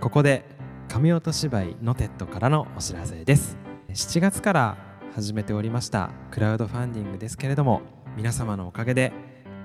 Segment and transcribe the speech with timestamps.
[0.00, 0.44] ここで
[0.88, 3.58] 神音芝居のテッドからのお知らせです。
[3.88, 4.76] 7月から
[5.12, 7.82] 始めておりましたクラウドファンディングですけれども
[8.16, 9.12] 皆様のおかげで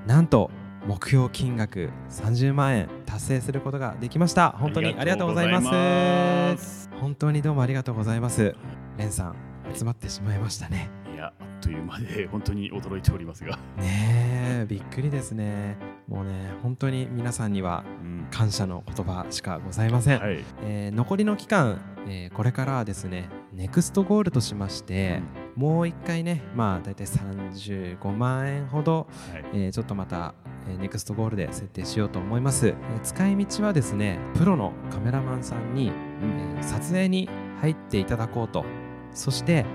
[0.08, 0.50] なんと
[0.88, 4.50] 目標金額30万円達成することができました。
[4.50, 6.90] 本当にありがとうございます。
[7.00, 8.56] 本当にどうもありがとうございます。
[8.98, 9.36] レンさん
[9.72, 10.90] 集まってしまいましたね。
[11.14, 13.58] いやあっという間で本当に驚いておりますが。
[13.78, 18.14] ねえびっくりですねもうね本当に皆さんにはうん。
[18.32, 20.44] 感謝の言葉しかございません、はい。
[20.64, 25.22] えー残りの期間、えーこれからはですねネクストゴールとしまして、
[25.56, 29.46] もう一回ねまあ大体35万円ほど、はい。
[29.54, 30.34] えーちょっとまた、
[30.68, 36.58] えーネクストゴールで設定しようと思います、えー使い道はですねプロのカメラマンさんに、うん。
[36.58, 37.30] えー撮影に
[37.62, 38.66] 入っていただこうと。
[39.14, 39.66] そして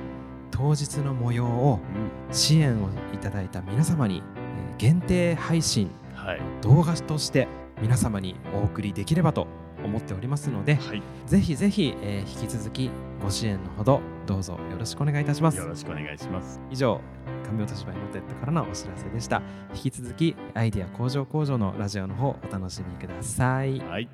[0.51, 1.81] 当日の模様を
[2.29, 2.35] うん。
[2.35, 5.91] 支援をいただいた皆様に、えー限定配信
[6.29, 6.41] はい。
[6.61, 7.49] 動画として
[7.81, 9.47] 皆様にお送りできればと
[9.83, 11.03] 思っておりますのではい。
[11.25, 12.91] ぜひぜひ、えー引き続き
[13.23, 15.57] ご支援のほどどうぞよろしくお願いいたします。
[15.57, 16.61] よろしくお願いします。
[16.71, 17.01] 以上
[17.47, 19.41] 神音芝居のテッドからのお知らせでした。
[19.75, 23.79] 引き続きアイデア工場工場のラジオの方お楽しみください。
[23.79, 24.09] はい。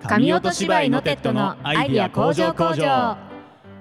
[0.08, 3.18] 神音芝居のテッドのアイデア工場工場。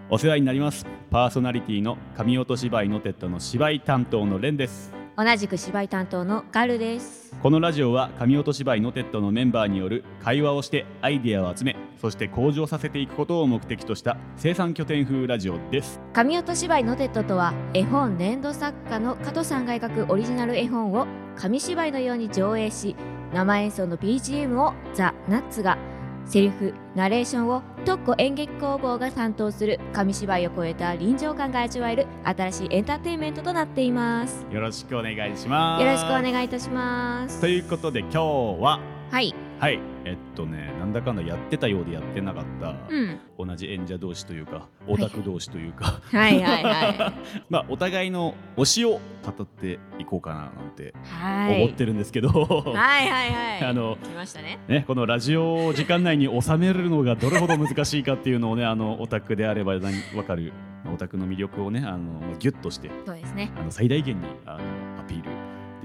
[0.10, 0.86] お世話になります。
[1.10, 7.34] パーソナリティの神音芝居のテッドの芝居担当のレンです同じく芝居担当のガルです。
[7.42, 16.02] このラジオは神音芝居のテッドのメンバーによる会話をしてアイデアを集めそして向上させていくことを目的とした生産拠点風ラジオです。
[16.12, 22.98] 神音芝居のテッドとは絵本粘土作家の加藤さんが描くオリジナル絵本を紙芝居のように上映し
[23.34, 25.78] 生演奏の BGM をザ・ナッツが
[26.26, 34.46] セリフナレーションを特攻演劇工房が担当する紙芝居を超えた臨場感が味わえる新しいエンターテインメントとなっています。
[34.52, 35.84] よろしくお願いします。
[35.84, 37.42] よろしくお願いいたします。
[37.42, 38.18] ということで今日
[38.60, 38.80] は
[39.12, 39.80] はいはい。
[40.06, 43.20] えっとねなんだかんだやってたようでやってなかった、うん。
[43.38, 46.42] 同じ演者同士というかオタク同士というか、はい。
[46.42, 47.14] はいはい
[47.50, 51.64] まあお互いの推しを語っていこうかななんてはい。
[51.64, 53.64] 思ってるんですけど、はいはいはい。
[53.66, 54.60] あの来ましたね。
[54.68, 60.54] ね、このラジオ時間内に収めるのがどれほど難しいかっていうのをねあのオタクであれば何わかる
[60.94, 63.52] オタクの魅力をねあのギュッとしてそうですね。
[63.58, 64.60] あの最大限にあの
[65.00, 65.32] アピール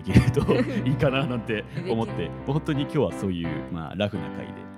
[0.00, 0.54] できると
[0.88, 4.22] いいかななんて思って本当に今日はそういう、まあ、ラフな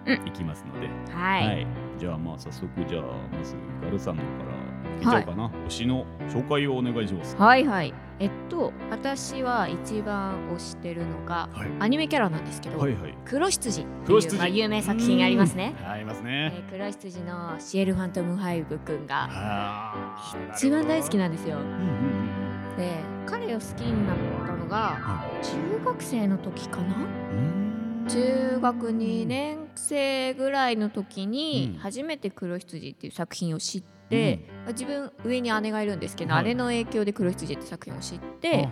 [0.04, 1.66] 回でいきますので、はい、
[1.98, 3.02] じゃあまあ早速じゃあ
[3.36, 4.62] まずガルさんからい。
[4.98, 7.36] っちゃおうかな、推しの紹介をお願いします。
[7.36, 7.92] はいはい。
[8.20, 11.68] えっと私は一番推してるのがはい。
[11.80, 13.14] アニメキャラなんですけど、はいはい。
[13.24, 15.74] 黒羊っていうまあ、有名作品ありますね。
[15.84, 16.64] ありますえね。
[16.68, 20.14] ー黒羊のシエル・ファントム・ファイブくんが
[20.54, 21.58] 一番大好きなんですよ。
[21.58, 22.32] うんうんうん
[22.76, 24.16] で彼を好きになっ
[24.46, 26.96] たのがは中学生の時かな？
[28.08, 31.78] 中学2年生ぐらいの時にうん。
[31.78, 34.01] 初めて「黒羊」っていう作品を知って、
[34.68, 36.44] 自分上に姉がいるんですけど、はい。
[36.44, 38.68] 姉の影響で「黒羊」って作品を知って、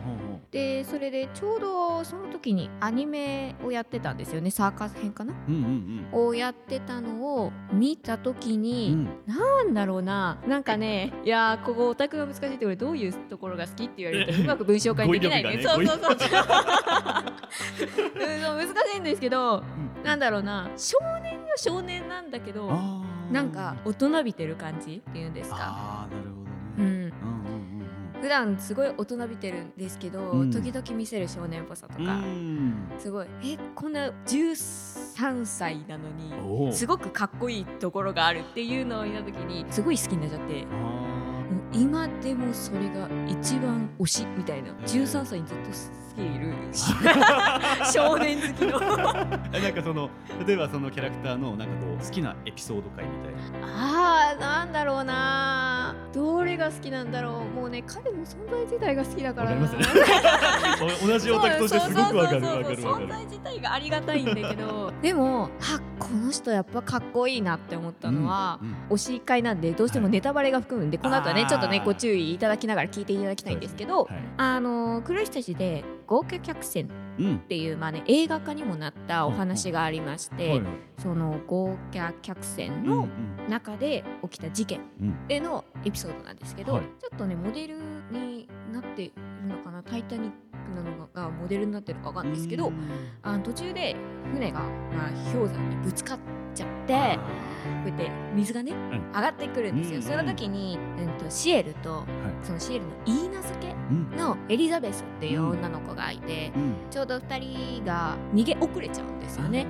[0.53, 4.51] でそれでちょうどその時にアニメをやってたんですよね。
[4.51, 5.34] サーカス編かな？
[5.49, 6.28] うんうんうん。
[6.28, 9.09] をやってたのを見た時うに、ん。
[9.27, 10.39] なんだろうな。
[10.47, 15.57] なんかねいやーここオタクが難しいってこれどういうところが好きって言われると うまく文章化にできないね。
[15.57, 16.17] ねそうそうそう
[18.21, 19.65] 難しいんですけど
[20.05, 20.71] なんだろうな。
[20.77, 22.69] 少年よ少年なんだけど
[23.31, 27.13] なんか大人びてる感じっていうんですか、あーなるほどね。
[28.15, 30.51] うん、普段すごい大人びてるんですけど、うん。
[30.51, 32.07] 時々見せる少年っぽさとうん。
[32.07, 32.75] か、うん。
[32.99, 40.67] すごいえこんな13歳なのにすごくかっこいいところがあるっていうのを見た時にすごい好きになっちゃって
[41.73, 44.71] 今でもそれが一番推しみたいな。
[44.87, 45.73] 13歳にずっと好
[46.15, 46.55] きでいる
[47.93, 48.81] 少年好きの。
[48.81, 50.11] なんかその
[50.47, 53.67] 例えばそのキャラクターのなんかこう好きなエピソード回みたいな。
[53.67, 55.95] あーなんだろうな。
[56.13, 57.55] どれが好きなんだろう。
[57.57, 59.63] もうね彼の存在自体が好きだからな。
[59.63, 60.05] わかりますね。
[61.05, 62.77] お同じオタクとしてすごくわかるわかるわかる。
[62.77, 64.93] 存在自体がありがたいんだけど。
[65.01, 68.59] でもあこの人やっぱかっこいいなって思ったのは、
[68.91, 77.39] 推し会なんでどうしてもネタバレが含むんで、この後はねちょっとねご注意いただきながら聞いていただきたいんですけど、はいあの黒石たちで豪華客船っうん。
[77.41, 80.72] ていう、まあね、映画化にもなったお話がありまして、はいはい。
[80.98, 83.09] その豪華客船うんの
[83.48, 86.83] 中で起きた事件うんでのエピソードなんですけど、はい。
[87.01, 87.78] ちょっとねモデル
[88.10, 89.12] になってい
[89.42, 90.36] るのかな「タイタニック」
[90.74, 92.74] なのがモデルになってるかわかんないですけど、うん。
[93.22, 93.97] あの途中で
[94.33, 96.18] 船が、まあ、氷山にぶつかっ
[96.55, 97.19] ちゃって
[97.65, 99.13] こうやって水がね、ん。
[99.13, 102.05] 上がってくるんですよ、うんその時に、うん、とシエルと、
[102.43, 104.17] そのシエルの言い名付けうん。
[104.17, 106.75] のエリザベスっていう女の子がいて、うん。
[106.91, 109.67] ちょうど2人が逃げ遅れちゃうんですよね。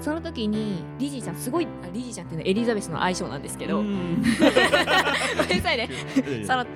[0.00, 4.32] その時にリジーちゃんすごいあリジーちゃんっていうのはエリザベスの愛称なんですけど、 ごめんな
[5.62, 5.88] さいね。
[6.44, 6.70] さらっと。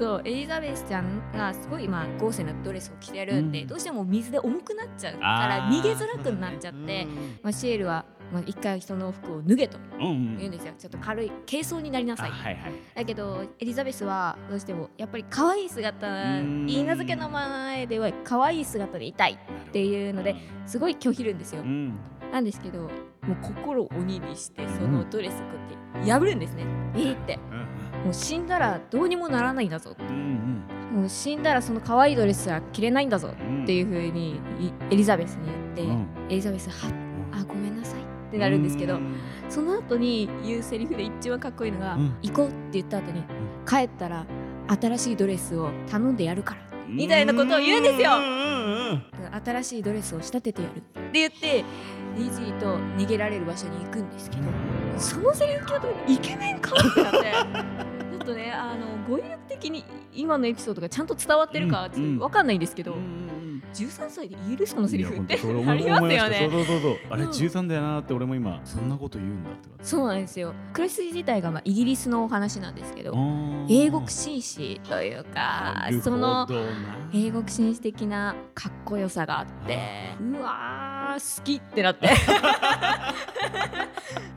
[0.00, 3.68] そうエリザベスちゃんがすごいまあ豪勢なドレスを着てるんで、うん。
[3.68, 7.06] どうしても水で重くなっちゃうから逃げづらくなっちゃって、
[7.42, 10.36] まあ、シエルは、まあ、一回人の服を脱げとうんうん。
[10.36, 10.72] 言うんですよ。
[10.78, 12.30] ちょっと軽い軽装になりなさい。
[12.30, 12.72] あはいはい。
[12.94, 19.38] だけどエリザベスはどうしてもやっぱり可愛い姿ん言い名付けの前では可愛い姿でいたい
[19.68, 20.36] っていうので
[20.66, 21.62] すごい拒否るんですよ。
[21.62, 21.94] うん。
[22.32, 22.90] なんですけどもう
[23.42, 25.44] 心を鬼にしてそのドレスこ
[25.94, 26.64] うやって破るんですね。
[26.94, 27.38] えーって。
[28.04, 29.96] もう死んだらどうにもならないんだぞ。
[29.98, 30.62] うん
[30.92, 36.06] もう死んだらその可愛いドレスは着れないんだぞうんっていう風にいエリザベスに言って、うん。
[36.30, 36.92] エリザベスは
[37.32, 38.03] あごめんなさい
[38.34, 38.98] ってなるんですけど、
[39.48, 42.16] その後に言うセリフで一番かっこいいのが、うん。
[42.22, 43.22] 行こうって言った後に、
[43.66, 44.26] 帰ったら
[44.80, 48.10] 新しいドレスを頼んでやるからみたいなことを言うんですよ。
[49.44, 50.78] 新しいドレスを仕立ててやる。
[50.78, 50.82] っ
[51.12, 51.64] て言って
[52.16, 54.42] リジーと逃げられる場所に行くんですけど
[54.98, 57.18] そのセリフ聞いた時にイケメンかってなって
[58.10, 62.96] ちょっとねあの語彙力的に今のエピソードがちゃんと伝わってるかちょっと分かんないんですけど、
[63.74, 65.34] 13歳で言えるそのセリフって
[65.68, 66.48] ありますよね。
[66.50, 67.30] そうそうそうあれうん。
[67.30, 70.54] 13だよなって俺も今そんなこと言うんだってそうなんですよ。
[70.72, 73.14] クレス自体がまあイギリスのお話なんですけど、
[73.68, 76.46] 英国紳士というかその
[77.12, 79.78] 英国紳士的なかっこよさがあって
[80.20, 82.08] うわー好きってなって。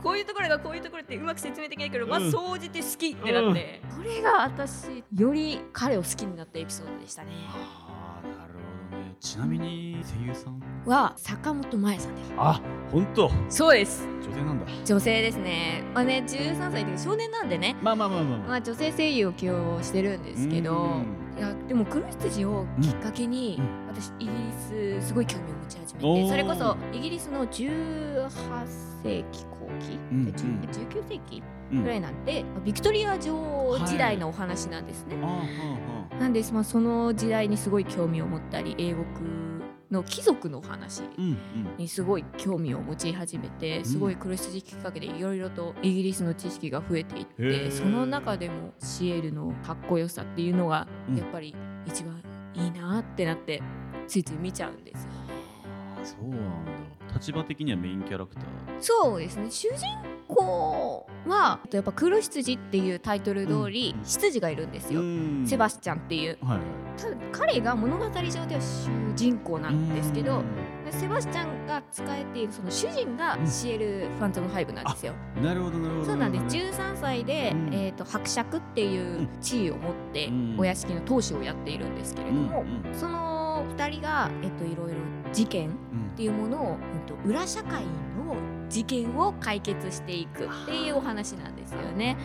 [0.04, 2.32] こういうところがこういうところってうまく説明できないけど、まあうん。
[2.32, 7.30] 総じて好きってなって、これが私より彼を好きになったエピソードでしたね
[9.28, 10.62] ちなみに声優さん？
[10.86, 12.34] は坂本真綾さんです。
[12.38, 13.30] あ本当？
[13.50, 14.08] そうです。
[14.26, 14.66] 女性なんだ。
[14.86, 15.84] 女性ですね。
[15.94, 17.76] まあね13歳で少年なんでね。
[17.82, 18.62] まあまあまあまあまあ。
[18.62, 21.02] 女性声優を起用してるんですけど
[21.38, 23.88] いやでも黒羊をきっかけに、うん。
[23.94, 28.30] 私イギリスすごい興味を持ち始めてそれこそイギリスの18
[29.04, 31.40] 世紀後期、うんで10 19世紀？
[31.40, 35.16] うんぐらいなんで、ビクトリア女王時代のお話なんですね。
[35.18, 35.26] はー
[36.14, 39.06] はなんです、まあ、その時代にすごい興味を持ったり英国
[39.92, 41.04] の貴族のお話
[41.78, 47.66] にすごい興味を持ち始めてすごい黒羊きっかけでいろいろとイギリスの知識が増えていっへー。
[47.70, 51.18] てその中でもシエルのかっこよさっていうのがうん。
[51.18, 51.56] やっぱり
[51.86, 52.22] 一番
[52.56, 53.62] いいなってなって
[54.08, 55.10] ついつい見ちゃうんですよ。
[56.04, 56.72] そうなんだ
[57.18, 58.44] 立場的にはメインキャラクター。
[58.80, 59.50] そうですね。
[59.50, 59.88] 主人
[60.28, 65.02] 公はやっぱ黒羊っていうタイトル通りうん羊がいるんですよ。
[65.46, 66.38] セバスチャンっていう。
[66.42, 66.60] はい
[66.98, 70.42] ただ彼が物語上では主人公なんですけど
[70.90, 75.14] セバスチャンが使えているその主人がうんシエル・ファントム5なんですよ。
[75.42, 76.06] なるほどなるほど。
[76.08, 76.58] そうなんです。
[76.58, 77.74] 13歳で、うん。
[77.74, 80.56] えー、と伯爵っていう地位を持ってうん。
[80.58, 84.98] お屋敷の当主をやっているんですけれども、その2人が、えっといろいろ
[85.34, 85.70] 事件
[86.18, 87.84] っていうものを、うんと裏社会
[88.70, 92.18] 事件を解決していくっていうお話なんですよね。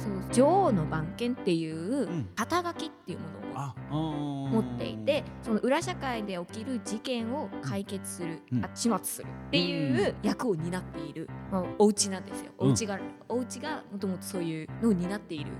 [0.00, 2.28] そうそう女王の番犬っていううん。
[2.34, 3.42] 肩書きっていうもの
[3.90, 8.64] を持っていてその裏社会で起きる事件を解決する、うん。
[8.64, 12.52] あ始末するっていう役を担っている、まあ、お家なんですよ。
[12.58, 15.52] お家がある、お家がもともとそういうのを担っている。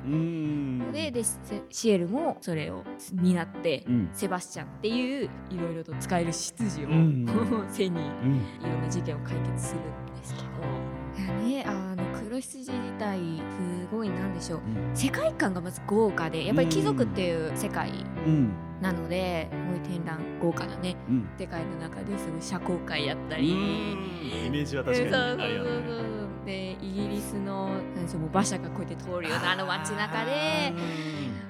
[0.93, 1.37] ででシ
[1.71, 4.11] シエルもそれを担って、うん。
[4.13, 7.27] セバスチャンっていういろいろと使える執事を、うん。
[7.69, 8.37] 背にうん。
[8.37, 10.47] いろんな事件を解決するんですけど。
[11.19, 14.61] いやね、あの黒羊自体すごいなんでしょう。
[14.61, 14.97] うん。
[14.97, 17.91] 世界観がまず豪華でやっぱり貴族っていう世界
[18.27, 18.53] うん。
[18.81, 20.97] なので、すごい天覧豪華なね。
[21.09, 21.29] うん。
[21.39, 25.37] 世界の中ですごい社交界やったり、イメージは確そうかそうそう。
[25.37, 25.71] にあるよね。
[25.87, 30.73] そうでイギリスのなんでしょうもう馬車がこうやって通るようなあの街中で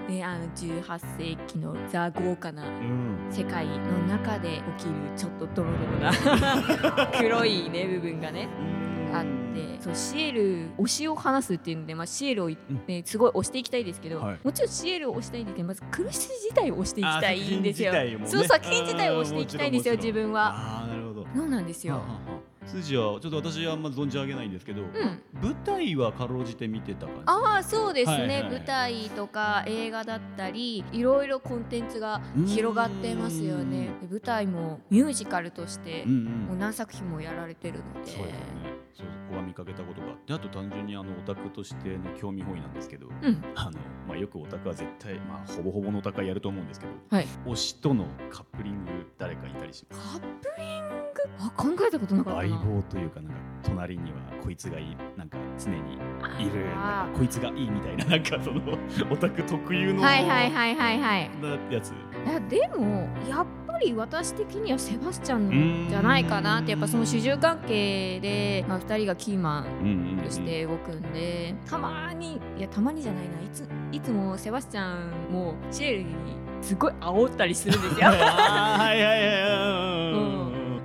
[0.08, 0.84] であの18
[1.18, 3.12] 世紀のザ豪華なうん。
[3.30, 8.48] 世界の中で起きるちょっとドロドロな 黒いね部分がね
[9.12, 14.38] あってそうシエル推しを話すっていうので、まあ、シエルをい、ね、すごい推していきたいですけど、はい。
[14.42, 17.92] もちろんシエルを推したいんですけどまず黒羊自体を推していきたいんですよ。
[17.92, 18.18] ね。
[18.26, 20.54] そう作品自体を推していきたいんですよ自分は。
[20.54, 21.26] ああなるほど。
[21.34, 21.94] そうなんですよ。
[21.94, 22.31] はあはあはあ
[22.66, 24.86] 筋はちょっと私はあんま存じ上げないんですけど、ん。
[25.40, 27.22] 舞台はかろうじて見てた感じ。
[27.26, 28.42] ああそうですね、はいはい。
[28.42, 33.90] はい舞台とか映画だったりいろいろコンテンツが広がってますよね。
[34.00, 36.24] で舞台もミュージカルとしてうんうん。
[36.48, 38.10] もう何作品もやられてるので。
[38.12, 38.72] そうですよね。
[38.94, 43.42] そこは見かけたことがあってあと単純にあのオタクとしての興味本位なんですけど、うん。
[43.54, 47.26] あのまあ、よくオタクは絶対、まあ、ほぼほぼのオタクはやると思うんですけど、はい。
[47.46, 50.26] 推しとのカップリング誰かいたりしカップ
[50.58, 51.22] リング？
[51.38, 55.78] あ考えたことなかった棒というかなんか隣にはこいつがいいなんか常に
[56.38, 56.66] いる
[57.16, 58.60] こいつがいいみたいななんかその
[59.10, 61.92] オタク特有のはいはいはいはいはいなやつい
[62.28, 73.40] やでもやっぱり私的にはセバスチャンじゃないかなってやっぱその主従関係で、まあ、2人がキーマンとして動くんでたまにいやたまにじゃないな。
[73.40, 74.94] いついつもセバスチャ
[75.28, 76.14] ンもシエルに
[76.62, 78.06] すごい煽ったりするんですよ。
[78.08, 80.12] はいはいはい。
[80.14, 80.41] うん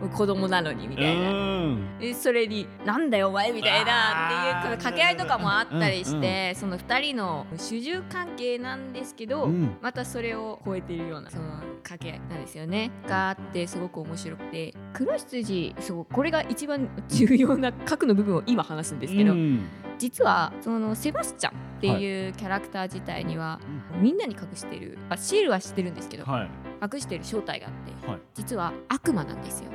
[0.09, 1.77] 子供なのにみたいな。
[2.15, 9.77] それに「なんだよお前」みたいなっていう掛け合いとかもあったりして、うんその2人の主従関係なんですけど、うん。
[9.81, 12.91] またそれを超えているようなその掛け合いなんですよね。
[13.07, 19.67] があってすごく面白くて黒羊そうこれが一番重要な核の部分を今話すんですけど、うん。
[19.97, 23.59] 実はそのセバスチャンっていうキャラクター自体には、
[23.99, 26.49] みんなに隠してるあシールは知ってるんですけど、はい。
[26.81, 27.73] 隠してる正体があっ
[28.05, 28.19] て、はい。
[28.35, 29.71] 実は悪魔なんですよ。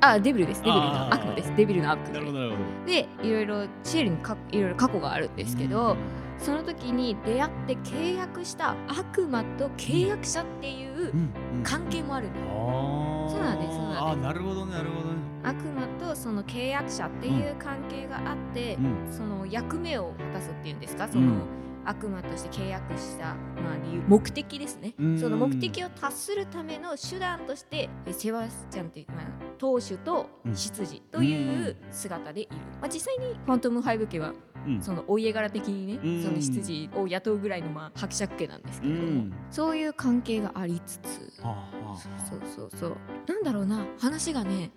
[0.00, 0.62] あデビルです。
[0.62, 1.52] デビルの悪魔です。
[1.56, 2.12] デビルの悪魔。
[2.14, 2.48] なるほど。
[2.86, 5.96] でいろいろシエルにかいろいろ過去があるんですけど、
[6.38, 11.62] その時に出会って契約した悪魔と契約者っていううんうん。
[11.64, 13.28] 関係もあるんですあー。
[13.30, 14.02] そうなんですそうなんです。
[14.02, 15.18] あーなるほどなるほどね。
[15.42, 19.12] 悪魔とその契約者っていう関係があって、うん。
[19.12, 21.08] その役目を果たすっていうんですか？
[21.08, 21.42] その、うん
[21.88, 25.18] 悪魔として契約した、まあ、理由目的ですね、うん。
[25.18, 29.24] その目的を達するための手段としてえセバスチャンっていう、まあ、
[29.56, 34.36] 当主と執事という姿でいる、まあ、実際にファントムハイブ家はうん
[34.80, 36.22] そのお家柄的にね、うん。
[36.22, 39.32] その執事を雇うぐらいのまあ伯爵家なんですけれども、うん。
[39.50, 42.96] そういう関係がありつつそうそうそう。
[43.26, 44.70] なんだろうな話がね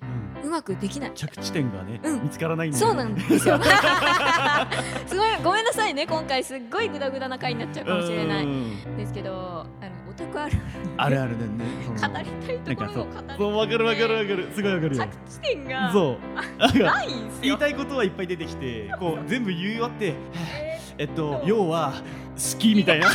[0.43, 1.11] うまくできない。
[1.13, 2.23] 着地点がねうん。
[2.23, 3.59] 見つからないそうなんですよ。
[5.07, 8.45] すごいごめんなさいね今回すっごいグダグダな回になっちゃうかもしれない。
[8.45, 8.97] うん。
[8.97, 10.57] ですけどあのオタクある。
[10.97, 11.65] あるあるだね。
[11.87, 12.25] 語り
[12.63, 14.49] たいところを語りたいそうわかるわかるわかる。
[14.53, 15.03] すごいわかるよ。
[15.03, 16.17] 着地点がそ
[16.79, 16.79] う。
[16.83, 17.41] ないんですよ。
[17.41, 20.15] 言いたいことはいっぱい出てきてこう全部言い終わって
[20.97, 21.93] えっと要は
[22.35, 23.09] 好きみたいな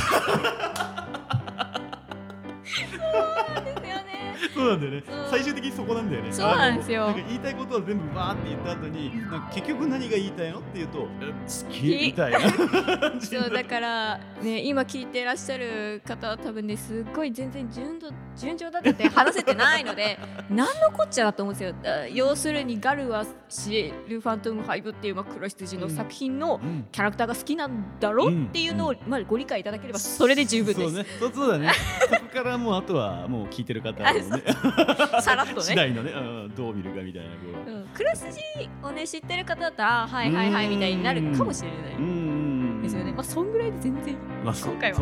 [4.56, 5.02] そうなんだよね。
[5.30, 6.32] 最終的にそこなんだよね。
[6.32, 7.04] そうなんですよ。
[7.04, 11.82] あのなんか言いたいことは全部バーって言った後になんか結局何が言いたいのって言うとえ好き？
[12.06, 12.40] みたいな。
[13.20, 20.18] そうだからね今聞いてらっしゃる方は多分ねすっごい全然順調順調だって話せてないので
[20.50, 21.74] 何のこっちゃだと思うんですよ。
[21.82, 31.06] だ要するにガルはシエル・ファントム・ハイブっていう、まあ、黒羊の作品のうんキャラクターが好きなんだろうんっていうのを、まあ、ご理解いただければそれで十分です、そうね。
[31.34, 31.70] そうだね。
[32.08, 34.42] そこからもうあとはもう聞いてる方のね
[35.20, 37.36] さらっと次ね第のねうんどう見るかみたいなこ
[37.66, 37.70] う。
[37.70, 38.40] うん黒筋
[38.82, 41.96] をね知ってる方だったらあはいはいはいみたいになるかもしれない。
[41.98, 42.36] うん
[42.82, 43.12] ですよね。
[43.12, 44.16] まあそんぐらいで全然。
[44.44, 44.98] まあ、今回は。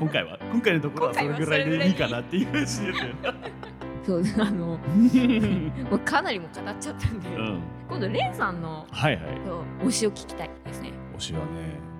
[0.00, 0.38] 今回は。
[0.52, 2.66] 今回のところはそれぐらいでいいかなっていう話で。
[2.66, 3.14] すよね。
[4.04, 4.66] そうあの
[5.88, 9.24] もうかなりもう語っちゃったんで、うん、今度レンさんのはいはい。
[9.84, 10.92] 推しを聞きたいですね。
[11.16, 11.44] 推しはね、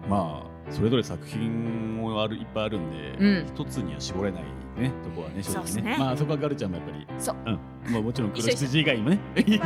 [0.09, 3.47] まあそれぞれ作品もあるいっぱいあるんで、うん。
[3.47, 4.43] 一つには絞れない
[4.77, 5.53] ねとこはね正直ね。
[5.53, 5.97] そうっすね。
[5.99, 7.37] まあそこはガルちゃんもやっぱり、そう。
[7.47, 9.21] うん、まあもちろん黒羊以外にもね。
[9.37, 9.59] いっ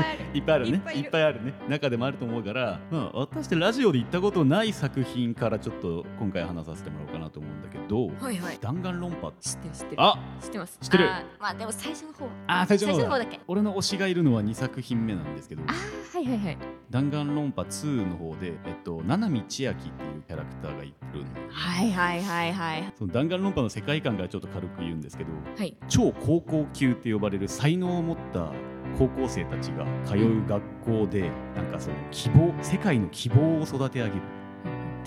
[0.42, 0.70] ぱいある。
[0.70, 0.82] ね。
[0.94, 1.54] いっぱいあるね。
[1.68, 8.58] 中でもあると思うから、まあ、私ってラジオで言ったことない作品からちょっと今回話させてもらおうかなと思うんだけどはいはい。
[8.60, 9.32] 弾丸論破。
[9.40, 10.02] 知ってる知ってる。
[10.02, 10.78] あ知ってます。
[10.80, 11.08] 知ってる。
[11.38, 12.28] まあでも最初の方。
[12.46, 13.06] あー最初の方だ。
[13.06, 13.40] 最初の方だけ。
[13.46, 15.62] 俺の推しがいるのは2作品目なんですけど。
[15.66, 16.58] あーはいはいはい。
[16.90, 22.94] 弾丸論破2の方で、えっと、七海千秋っていうキャラクターがいるんではいはいはいはい。
[22.96, 25.76] その弾丸論破の世界観がちょっと軽く言うんですけどはい。
[25.88, 28.52] 超高校級って呼ばれる才能を持った
[28.98, 34.22] 高校生たちが通う学校で、なんかその希望世界の希望を育て上げる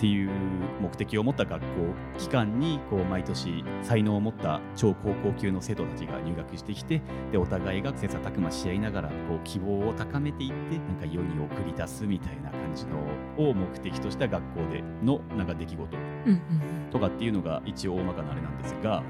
[0.00, 0.30] ていう
[0.80, 1.66] 目的を持った学校
[2.18, 12.96] 機関にこう毎年才能を持った超高校級の生徒たちが入学してきてでお互いが切磋琢磨し合いながらこう希望を高めていってなんか世に送り出すみたいな感じの
[13.36, 15.96] を目的とした学校でのなんか出来事
[16.90, 19.02] とかっていうのが一応大まかなあれなんですがう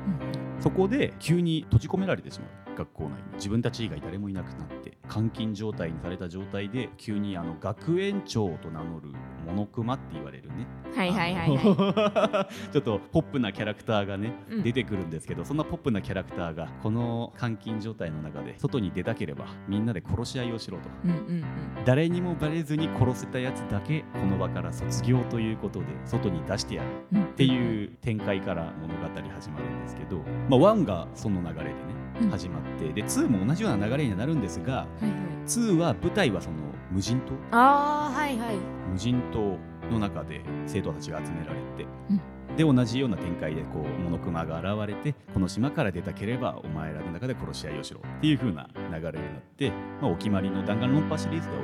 [0.47, 3.17] んそこで急に閉じ込められてしまう学校内に。
[3.35, 9.09] 自分たち以外誰もいなくなって監禁状態にされた状態で急にあの学園長と名乗る
[9.47, 10.67] モノクマって言われるね。
[10.95, 11.57] はいはいはいはい。
[11.57, 14.63] はい ちょっとポップなキャラクターがね、うん。
[14.63, 20.89] 出てくるんですけどそんなポップなキャラクターがこの監禁状態の中で外に出たければみんなで殺し合いをしろと。
[21.05, 21.45] うんうんうん。
[21.85, 26.89] 誰にもバレずに殺せたやつだけこの場から卒業ということで外に出してやる。
[27.13, 27.23] うん。
[27.23, 29.01] っていう展開から物語
[29.41, 32.00] 始まるんですけど、まあ、1がその流れでねうん
[32.31, 35.13] 始まってで2も同じような流れにはなるんですがはいはい。
[35.47, 36.57] 2は舞台はその
[36.91, 37.33] 無人島。
[37.53, 38.57] ああはいはい。
[38.91, 39.57] 無人島
[39.91, 42.21] の中で生徒たちが集められて、うん。
[42.57, 49.13] で同じような展開でこうモノクマが現れてこの島から出たければお前らの中で殺し合いをしろっていう風な流れになっ
[49.57, 51.63] て、まあ、お決まりの弾丸論破シリーズでは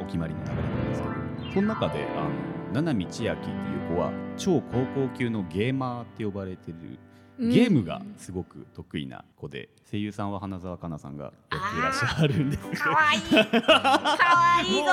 [0.00, 1.08] おお決まりの流れなんですけ
[1.46, 6.98] どその中であの七海千秋っていう子は超高校級のゲーマーって呼ばれてる
[7.38, 12.82] ゲームがすごく得意な子で声優さんは花澤香菜さんがやっていらっしゃるんです。
[12.82, 13.18] かわい。
[13.18, 14.84] いかわいいぞもう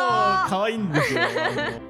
[0.50, 1.22] 可愛いんですよ。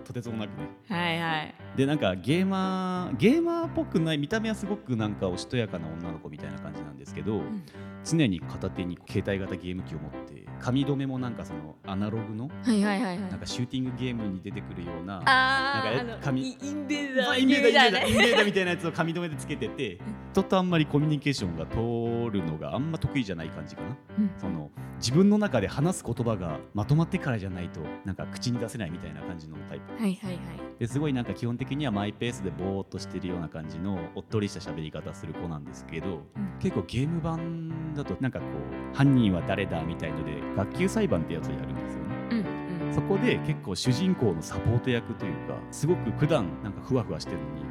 [0.03, 0.69] とてつもなくね。
[0.89, 1.55] はいはい。
[1.77, 7.63] でなんかゲーマーゲーマーっぽくない見た目はすごくなんかおしとやかな女の子みたいな感じなんですけど、ん。
[8.03, 13.31] 常に片手に携帯型ゲーム機を持って髪留めもなんかそのアナログのはいはいはいはい。
[13.31, 19.99] なんかシューティングゲームに出てくるようななんかあの紙イインベーダーそうインベーダーインベーダーインねベーダーみたいなやつを髪留めでつけてて
[20.31, 24.31] 人とあんまりコミュニケーションが通るのがあんま得意じゃない感じかな、うん。
[24.37, 29.93] その自分の中で話す言葉がまとまってからじゃないとなんか口に出せないみたいな感じのタイプ。
[29.93, 30.39] はいはいはい。
[30.79, 36.59] ですごいなんか基本的にはマイペースでぼーっとしてるような感じのおっとりした喋り方する子なんですけど、うん。
[36.59, 42.15] 結構ゲーム版だとなんかこう犯人は誰だみたいので学級裁判ってやつをやるんですよね。
[42.31, 42.93] うんうん。
[42.93, 47.61] そこで結構主人公のサポート役というかすごく普段なんかふわふわしてるのに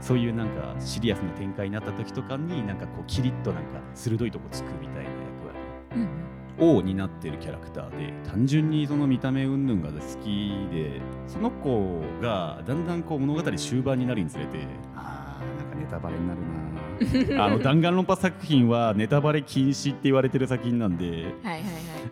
[0.00, 5.10] そういうなんかシリアスな展開になった時とかになんかこうキリッとなんか鋭いとこつくみたいな役
[5.46, 5.58] 割。
[5.96, 6.22] うん
[6.60, 14.58] を担ってるキャラクターで単純にその見た目云々が好きでその子がだんだんこう物語終盤になるにつれて
[14.94, 16.46] あーなんかネタバレになるな
[17.38, 21.62] あの弾丸論破作品はネタバレ禁止って言われてる作品なんではいはいはい。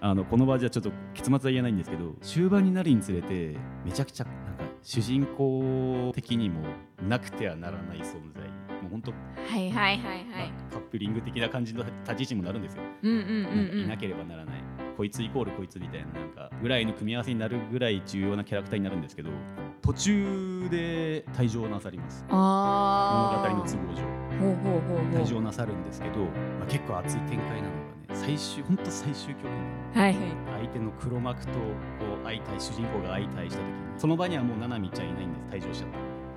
[0.01, 6.63] あのこの場じゃちょっと結末は言えないんですけど終盤になるにつれてめちゃくちゃなんか主人公的にも
[7.07, 8.43] なくてはならない存在。
[8.81, 9.17] もう本当、は
[9.59, 10.53] いはいはいはい。
[10.71, 13.85] カップリング的な感じの立ち位置にもなるんですよ、うんうんうんうん。
[13.85, 14.55] いなければならない。
[14.97, 19.31] こいつイコールこいつみたいななんかぐらいの組み合わせになるぐらい重要なキャラクターになるんですけど
[19.81, 22.25] 途中で退場なさります。
[22.29, 26.27] 物語の都合上退場なさるんですけど、ま
[26.65, 27.75] あ、結構熱い展開なの
[28.09, 30.03] がね最終本当最終局面。
[30.03, 30.23] はいはい。
[30.61, 31.59] 相手の黒幕とこ
[32.21, 35.67] う相対主人公が相対した時にその場にはもうナナミちゃんいないんです。
[35.67, 35.91] 退場しちゃっ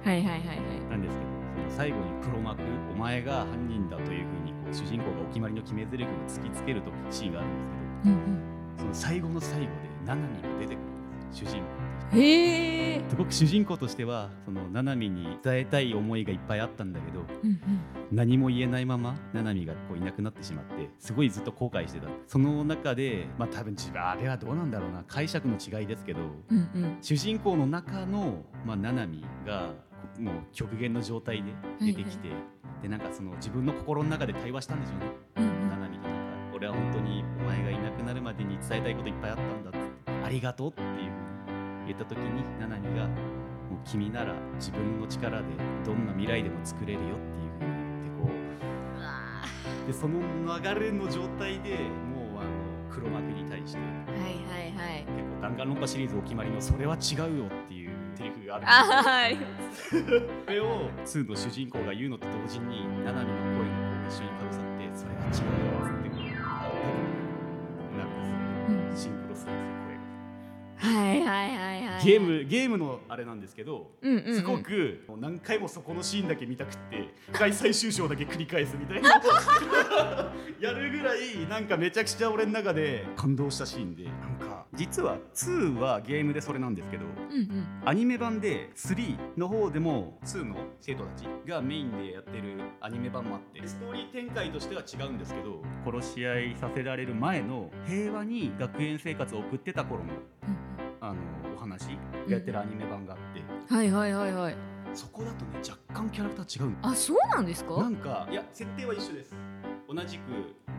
[0.04, 0.10] た。
[0.10, 0.58] はいはいはいはい。
[0.90, 2.62] なんですけどその最後に黒幕
[2.94, 7.66] お前が犯人だというふうにこう主人公がお決まりの決め台詞を突きつけるとシーンがあるんです
[8.04, 8.44] けどうんうん。
[8.78, 9.70] その最後の最後で
[10.06, 11.83] ナナミが出てくるんです主人公
[12.14, 13.02] へえ。
[13.10, 17.60] すごく主人公としてはそのナナミに伝えたい思いがいっぱいあったんだけどうんうん。
[18.12, 22.08] 何も言えないままナナミがこういなくなってしまってすごいずっと後悔してた。
[22.28, 26.98] その中でまあ多分自分あれはどうなんだろうな解釈の違いですけどうんうん。
[27.02, 29.74] 主人公の中の、まあ、ナナミが
[30.20, 32.30] もう極限の状態で出てきて、
[32.84, 35.06] でなんかその自分の心の中で対話したんでしょうね、
[35.38, 35.98] うんうとなんか
[36.54, 39.94] 俺は本当にお前がいなくなるまでに伝えたいこといっぱいあったんだって。
[40.24, 41.23] ありがとうっていう
[41.88, 45.46] 言った時にナナミがもう君なら自分の力で
[45.86, 47.18] どんな未来でも作れるよっていう
[47.60, 48.30] ふうに言ってこ
[49.84, 50.20] うでその
[50.76, 51.78] 流れの状態で
[52.14, 52.50] もうあの
[52.90, 54.34] 黒幕に対してーはい
[54.78, 55.06] はいはい。
[55.06, 60.02] 結構弾丸論破シリーズお決まりのそれは違うよっていうセリフがあるんあですよ。
[60.02, 60.28] はい。
[60.46, 66.03] それを2の主人公が言うのと同時にナナミの声も一緒にかぶさってそれは違うよ
[71.34, 74.36] はいはいはいゲームゲームのあれなんですけどうんうんうん。
[74.36, 79.10] すごくもう何回もそこのシーンだけ見たくって一回最終章だけ繰り返すみたいな。
[80.60, 87.66] やるぐらいなんかめちゃくちゃ俺の中で感動したシーンでなんか実は2はゲームでそれなんですけどうんうん。
[87.86, 100.73] アニメ版で3の方でも2の生徒たちがメインでやってるアニメ版もあってストーリー展開としては違うんですけど殺し合いさせられる前の平和に学園生活を送ってた頃のあのお
[101.74, 104.56] 話がやってるアニメ版があって、はいはいはいはい。
[104.94, 107.78] そこだとね若干キャラクター違うんあそうなんですか？
[107.78, 109.36] なんかいや設定は一緒です。
[109.88, 110.22] 同じく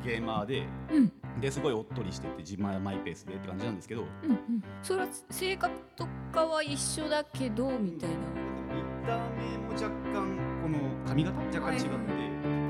[0.05, 1.13] ゲーマーでうん。
[1.41, 4.39] ですごいおっとりしてて自前マイペースでって感じなんですけどうんうん。
[4.83, 8.17] それは性格とかは一緒だけどみたいな。
[8.75, 11.39] 見た目も若干この髪型？
[11.39, 11.89] 若干違って、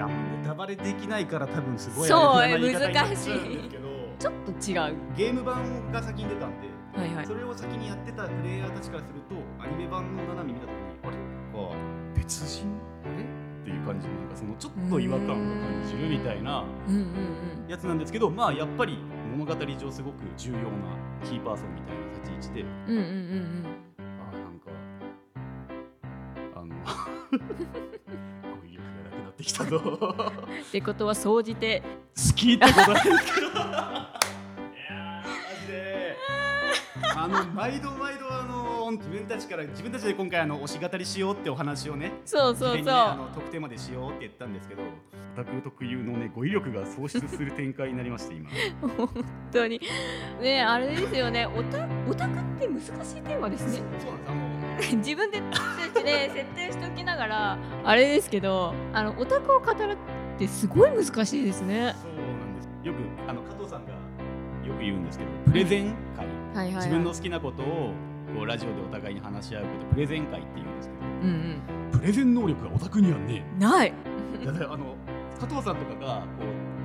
[0.03, 2.09] あんまネタバレできないから多分すごい。
[2.09, 3.71] そう難しい
[4.19, 7.27] ちょっと違うゲーム版が先に出たんではいはい。
[7.27, 11.75] それを先にやってたプレイヤーたちからするとアニメ版のナナミ見た時にあれか
[12.15, 12.67] 別人？
[13.05, 13.25] あれ？
[13.25, 13.27] っ
[13.65, 16.65] ていう感じのなんかそのちょっと違和感が感じるみたいな
[17.67, 18.99] やつなんですけどまあやっぱり
[19.33, 20.63] 物語上すごく重要な
[21.25, 23.03] キーパーソンみたいな立ち位置でうんうんうん。
[23.03, 23.65] うん
[24.21, 24.71] あなんか
[26.55, 26.75] あの
[28.61, 29.81] 語彙力がなくなってきたぞ。
[29.81, 30.07] 好
[30.69, 31.83] ってことは総じて。
[32.37, 33.49] きってことなんですけど
[37.25, 44.87] あの毎度毎度あの自分たちから自分たちで今回あの推し語りしようってお話をねそうそうそう、ねあの特定までしようって言ったんですけどオ
[45.37, 48.51] タク特有のね語彙力が喪失する展開になりまして今。
[48.97, 49.09] 本
[49.51, 49.81] 当に。
[50.43, 51.47] ねあれですよね。
[51.47, 53.83] オタオタクって難しいテーマですね。
[53.99, 54.99] そうなんですあの。
[55.01, 55.43] 自分で
[55.95, 59.97] 設定設定しておきながらあれですけどあのオタクを語るっ
[60.39, 61.95] てすごい難しいですね。
[62.03, 62.69] そうなんです。
[62.85, 67.93] よくあの加藤さんがよく言うんですけどプレゼン会、はいはい、はい、自分の好きなことを
[68.35, 71.01] こうラジオでお互いに話し合うことプレゼン会って言うんですけど。
[71.01, 71.11] うん
[71.93, 71.99] うん。
[72.01, 73.45] プレゼン能力がオタクにはね。
[73.59, 73.93] ない。
[74.45, 74.97] だからあの
[75.41, 76.27] 加藤さんとかが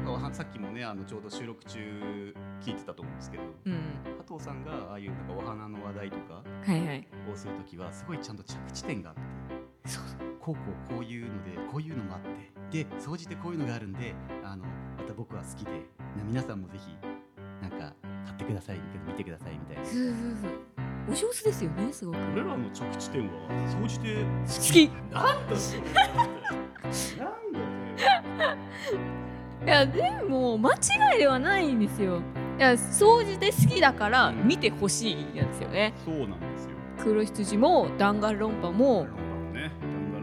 [0.05, 3.43] こうさっきもねあのちょうど収録中聞いてたと思うんですけど。
[3.65, 3.79] うん
[4.27, 7.07] 加藤さんがああいうなんかお花の話題とかはいはい。
[7.31, 9.89] をするときはすごいちゃんと着地点があって。
[9.89, 10.03] そう
[10.39, 12.21] こうこうこういうのでこういうのもあっ
[12.71, 12.83] て。
[12.83, 14.63] で総じてこういうのがあるんであの
[14.97, 15.71] また僕は好きで。
[16.17, 16.95] な皆さんもぜひ
[17.61, 17.93] なんか
[18.49, 19.85] ください見てくださいみたいな。
[19.85, 20.51] そうそうそう。
[21.09, 22.17] お上手ですよねすごく。
[22.33, 23.29] 俺らの着地点は
[23.81, 24.15] 総じて
[24.47, 24.83] 好き。
[24.85, 25.81] いなんだそれ。
[25.81, 28.59] なんだね
[29.65, 30.77] やでも間違
[31.15, 32.21] いではないんですよ。
[32.57, 35.93] いや総じて好きだからうん見てほしいんですよね。
[36.03, 36.71] そうなんですよ。
[36.97, 39.09] 黒羊も弾丸論破もね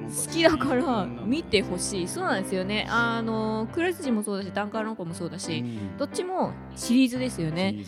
[0.08, 2.08] 好きだから見てほしい。
[2.08, 2.86] そうなんですよね。
[2.90, 5.64] あの黒羊もそうだし弾丸論破もそうだし
[5.98, 7.84] どっちもシリーズですよね。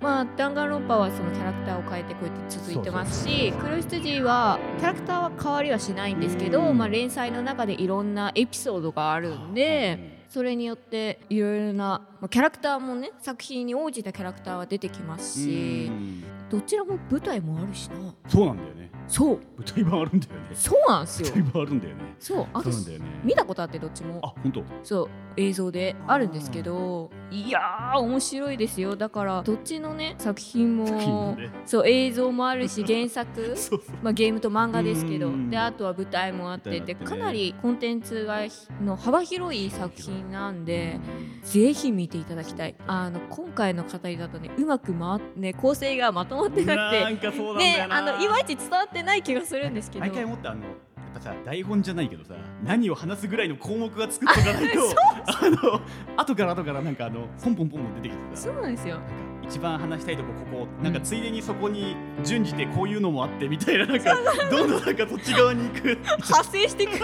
[0.00, 6.78] まあ弾丸論破はそのキャラクターを変えてこうやって続いてますし黒羊はキャラクターは変わりはしないんですけど、うん。
[6.78, 16.24] まあ、連載の中でいろんなエピソードがあるんでそれによっていろいろなまあキャラクターもね作品に応じたキャラクターは出てきますしうん。
[16.50, 17.96] どちらも舞台もあるしな。
[18.28, 19.40] そうなんだよねそう。
[19.58, 20.48] 舞台版あるんだよね。
[20.54, 21.28] そうなんですよ。
[21.34, 22.14] 舞台版あるんだよね。
[22.18, 22.46] そう。
[22.54, 23.20] あとそうなんだよね。
[23.22, 24.20] 見たことあってどっちも。
[24.22, 24.64] あ本当？
[24.82, 25.08] そう。
[25.36, 28.96] 映像であるんですけどいやー面白いですよ。
[28.96, 31.50] だからどっちのね作品ももね。
[31.64, 33.54] そう映像もあるし原作。
[34.02, 35.28] まあ、ゲームと漫画ですけど。
[35.28, 35.50] うん。
[35.50, 38.40] であとは舞台もあってでかなりコンテンツが
[38.82, 41.00] の幅広い作品なんで
[41.42, 42.74] ぜひ見ていただきたい。
[42.86, 47.96] あの今回の語りだとねうまく回ってね構成がまとまってなくなんてかそうなんだねよな。
[47.96, 50.00] あのいまいち伝わってない気がするんですけど。
[50.00, 52.34] 毎回思ったあのやっぱさ台本じゃないけどさ
[52.64, 54.80] 何を話すぐらいの項目が作っとかないと
[55.26, 55.80] あの
[56.16, 58.98] 後から後からなんかあのポンポンポンポン出てきてさそうなんですよ。
[59.44, 64.14] 一番話したいとこここなんかついでにそこに準じてこういうのもあってみたいななんか
[64.50, 65.82] どんどんなんかそっち側に行く。
[65.88, 66.98] 派生していく。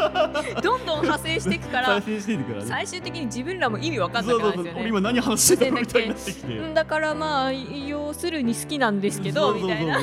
[0.63, 2.01] どんどん派生していくから
[2.63, 4.81] 最終的に自分らも意味わかんなくなるんですよね。
[4.81, 6.15] 俺今何話してたのみたいにな。
[6.15, 10.01] ってきてうんだからまあ要するに好きなんですけどみたいな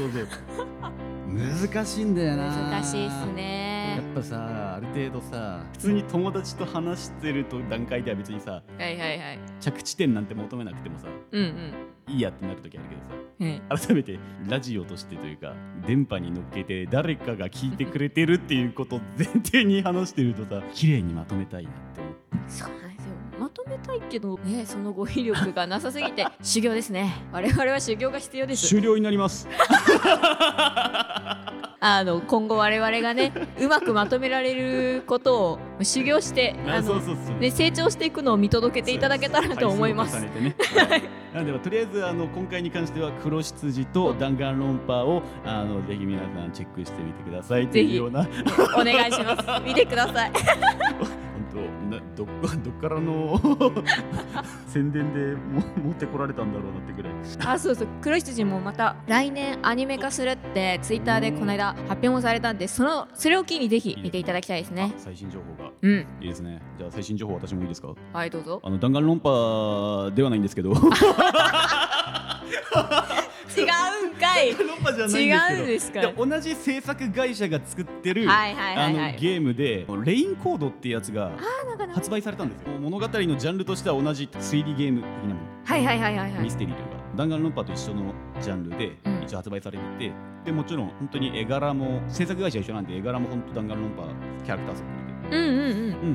[1.35, 2.47] 難しいんだよな。
[2.71, 9.39] 難しいっすやねっぱさある程度さ普通に友達と話してると段階では別にさはいはいはい。
[9.59, 11.73] 着地点なんて求めなくてもさうんうん。
[12.13, 13.09] いいやってなる時あるけどさ
[13.71, 15.53] はい改めてラジオとしてというか
[15.85, 22.17] 電波に乗っけて誰かが聞いてくれてるっていうことを前提に話してるとさ綺麗にまとめたいなって思って
[22.47, 22.69] そう
[23.39, 27.13] まとめたいけどねその語彙力がなさすぎて 修行ですね。
[27.31, 28.67] 我々は修行が必要です。
[28.67, 29.47] 終了になります。
[31.81, 37.37] あの今後我々がねうまくまとめられることを修行してあのあそうそうそう。
[37.37, 40.25] ね、成長していくのを見届けていただけたらと思います。
[41.33, 48.27] なのでとりあえずあの今回に関しては黒羊と弾丸論破をあのぜひ皆さんチェックしてみてくださいとぜひいうような。
[48.77, 49.63] お願いします。
[49.63, 50.31] 見てください
[51.89, 52.27] などっ
[52.63, 53.39] どっからの
[54.67, 57.13] 宣伝でも持ってこられたんだろうなってぐらい。
[57.45, 57.87] あそうそう。
[58.01, 64.91] 黒羊もまた来年アニメ化するってツイッターでこの間発表もされたんでそのそれを機にぜひ見ていただきたいですね。
[64.95, 65.71] あ最新情報が。
[65.81, 66.05] うん。
[66.21, 66.61] いいですね。
[66.77, 67.89] じゃあ最新情報私もいいですか？
[68.13, 68.61] はいどうぞ。
[68.63, 70.73] あの弾丸論破ではないんですけど
[74.95, 76.07] じゃないんですけど。
[76.07, 79.09] 違うんですかで同じ制作会社が作ってる、はいはいはいはい。
[79.09, 81.31] あのゲームでレインコードっていうやつが
[81.93, 82.69] 発売されたんですよ。
[82.79, 85.35] 物語のジャンルとしては同じ推理ゲーム的なもの。
[85.65, 86.43] はいはいはいはいはい。
[86.43, 86.95] ミステリーというか。
[87.15, 89.15] 弾丸論破と一緒のジャンルでうん。
[89.23, 90.11] 一応発売されてて、
[90.45, 94.03] でもちろん本当に絵柄も制作会社一緒なんで絵柄も本当弾丸論破
[94.43, 95.47] キャラクターそっくりでうんうんうん。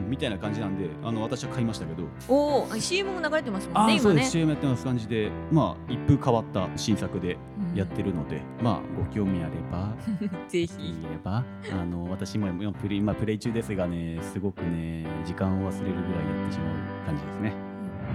[0.04, 2.04] うんみたいな感じなんであの私は買いましたけど。
[2.28, 3.98] おお CM も流れてますもんあね今ね。
[3.98, 7.36] あそうです CM やってます感じでまあ一風変わった新作で
[7.72, 7.76] うん。
[7.76, 9.94] やってるので、まあご興味あれば
[10.48, 10.94] い ぜひ。
[11.10, 16.74] ればあの私も今プレイ今プレイ中ですがねすごくね時間を忘れるぐらいやってしまう
[17.06, 17.52] 感じですね。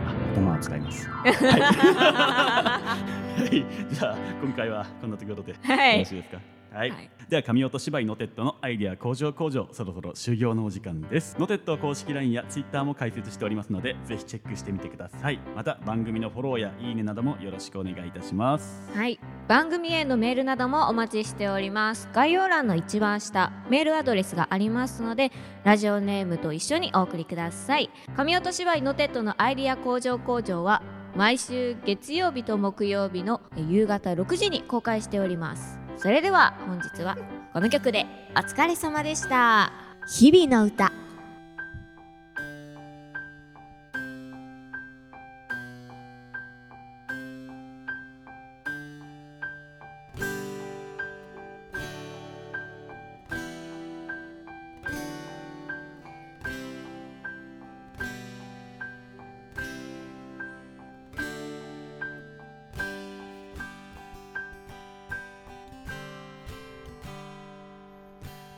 [0.05, 1.07] あ頭は使います。
[1.09, 1.31] はい、
[3.41, 5.99] はい、じゃあ今回はこんなところでよはい。
[5.99, 6.39] ろしいですか？
[6.75, 7.09] はい、はい。
[7.29, 11.37] では神音芝居のテッドのアイデア工場工場そろそろ終業のお時間です。
[11.39, 15.39] ノテッド公式 LINE や Twitter も開設しておりますのでぜひチェックしてみてください。
[15.55, 18.91] また番組のフォローやいいねなどもよろしくお願いいたします。
[18.93, 19.19] はい。
[19.47, 22.09] 番組へのメールなどもお待ちしております。
[22.13, 25.31] 概要欄の一番下メールアドレスがありますので
[25.63, 27.89] ラジオネームと一緒にお送りください。
[28.17, 30.83] 神音芝居のテッドのアイデア工場工場は
[31.15, 37.17] 毎週月曜日と木曜日の夕方6時に公開しておりますそれでは本日は
[37.53, 38.05] この曲で
[38.35, 39.71] お疲れ様でした。
[40.07, 41.04] 日々の歌。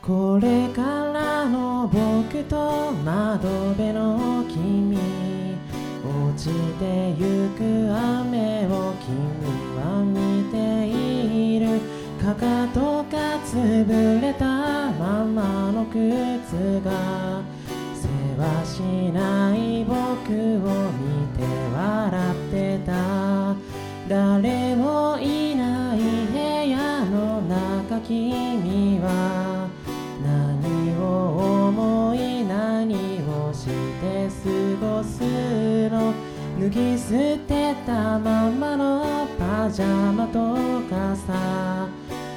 [0.08, 4.96] これからの僕と窓辺の君
[6.02, 7.62] 落ちてゆく
[7.94, 9.12] 雨を君
[9.76, 11.78] は見ている。
[12.18, 14.46] かかとが潰れた
[14.92, 17.42] ままの靴が
[17.92, 18.08] せ
[18.40, 18.80] わし
[19.12, 21.44] ない僕を見て
[21.74, 23.54] 笑ってた。
[24.08, 26.38] 誰もいない部
[26.70, 29.47] 屋の中君は。
[34.48, 35.20] 過ごす
[35.90, 36.14] の
[36.58, 37.08] 脱ぎ捨
[37.46, 40.56] てたままのパジャマと
[40.88, 41.86] 傘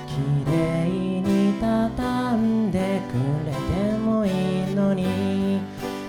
[0.05, 3.13] きれいに畳んでく
[3.45, 5.61] れてもいいのに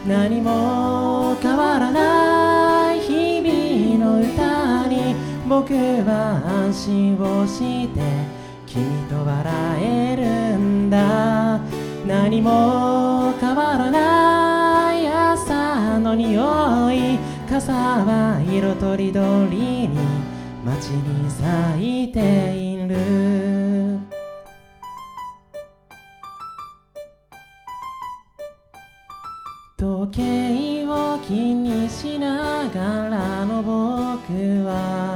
[0.04, 5.14] 何も変わらない日々の歌に
[5.48, 8.00] 僕は安心をして
[8.66, 11.60] 君と笑えるんだ。
[12.06, 14.51] 何も変わらない。
[15.52, 16.40] 草の匂
[16.92, 19.90] い傘は色とりどりに
[20.64, 22.96] 街に咲いている。
[29.76, 34.32] 時計を気にしながらの僕
[34.64, 35.11] は